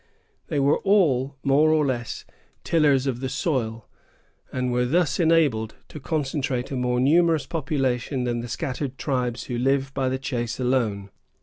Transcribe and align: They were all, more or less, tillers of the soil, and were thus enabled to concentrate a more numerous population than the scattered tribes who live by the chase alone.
They 0.47 0.59
were 0.59 0.79
all, 0.79 1.35
more 1.43 1.69
or 1.69 1.85
less, 1.85 2.25
tillers 2.63 3.05
of 3.05 3.19
the 3.19 3.29
soil, 3.29 3.87
and 4.51 4.71
were 4.71 4.87
thus 4.87 5.19
enabled 5.19 5.75
to 5.89 5.99
concentrate 5.99 6.71
a 6.71 6.75
more 6.75 6.99
numerous 6.99 7.45
population 7.45 8.23
than 8.23 8.39
the 8.39 8.47
scattered 8.49 8.97
tribes 8.97 9.43
who 9.43 9.59
live 9.59 9.93
by 9.93 10.09
the 10.09 10.17
chase 10.17 10.59
alone. 10.59 11.11